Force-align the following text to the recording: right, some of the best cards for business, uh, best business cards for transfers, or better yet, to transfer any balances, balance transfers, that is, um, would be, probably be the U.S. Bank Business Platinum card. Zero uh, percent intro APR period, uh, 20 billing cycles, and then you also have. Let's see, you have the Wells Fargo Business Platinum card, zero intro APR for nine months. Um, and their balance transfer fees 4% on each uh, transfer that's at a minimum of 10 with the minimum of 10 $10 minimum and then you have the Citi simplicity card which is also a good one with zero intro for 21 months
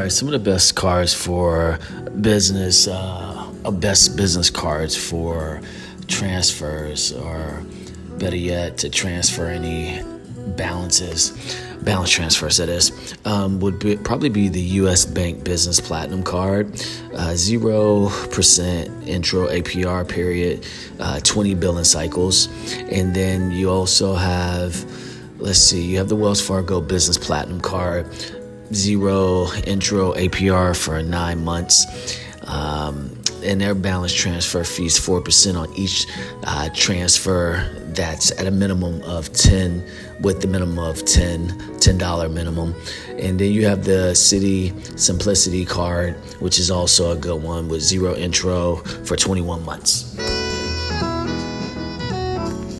right, 0.00 0.10
some 0.10 0.26
of 0.26 0.32
the 0.32 0.50
best 0.50 0.74
cards 0.74 1.14
for 1.14 1.78
business, 2.20 2.88
uh, 2.88 3.50
best 3.74 4.16
business 4.16 4.50
cards 4.50 4.96
for 4.96 5.60
transfers, 6.08 7.12
or 7.12 7.62
better 8.18 8.36
yet, 8.36 8.78
to 8.78 8.90
transfer 8.90 9.46
any 9.46 10.02
balances, 10.56 11.32
balance 11.82 12.10
transfers, 12.10 12.56
that 12.56 12.68
is, 12.68 13.14
um, 13.24 13.60
would 13.60 13.78
be, 13.78 13.96
probably 13.96 14.28
be 14.28 14.48
the 14.48 14.60
U.S. 14.82 15.04
Bank 15.04 15.44
Business 15.44 15.80
Platinum 15.80 16.22
card. 16.22 16.76
Zero 17.34 18.06
uh, 18.06 18.26
percent 18.28 18.88
intro 19.06 19.48
APR 19.48 20.08
period, 20.08 20.66
uh, 20.98 21.20
20 21.20 21.54
billing 21.54 21.84
cycles, 21.84 22.48
and 22.90 23.14
then 23.14 23.50
you 23.50 23.70
also 23.70 24.14
have. 24.14 24.84
Let's 25.38 25.58
see, 25.58 25.82
you 25.82 25.98
have 25.98 26.08
the 26.08 26.16
Wells 26.16 26.40
Fargo 26.40 26.80
Business 26.80 27.18
Platinum 27.18 27.60
card, 27.60 28.06
zero 28.72 29.46
intro 29.66 30.12
APR 30.14 30.76
for 30.76 31.02
nine 31.02 31.44
months. 31.44 32.18
Um, 32.46 33.20
and 33.42 33.60
their 33.60 33.74
balance 33.74 34.12
transfer 34.12 34.64
fees 34.64 34.98
4% 34.98 35.56
on 35.56 35.72
each 35.74 36.06
uh, 36.44 36.68
transfer 36.74 37.68
that's 37.88 38.32
at 38.32 38.46
a 38.46 38.50
minimum 38.50 39.02
of 39.02 39.32
10 39.32 39.84
with 40.20 40.40
the 40.40 40.48
minimum 40.48 40.78
of 40.78 41.04
10 41.04 41.48
$10 41.78 42.32
minimum 42.32 42.74
and 43.18 43.38
then 43.38 43.52
you 43.52 43.66
have 43.66 43.84
the 43.84 44.12
Citi 44.12 44.98
simplicity 44.98 45.64
card 45.64 46.14
which 46.40 46.58
is 46.58 46.70
also 46.70 47.12
a 47.12 47.16
good 47.16 47.42
one 47.42 47.68
with 47.68 47.82
zero 47.82 48.14
intro 48.16 48.76
for 48.76 49.16
21 49.16 49.64
months 49.64 50.16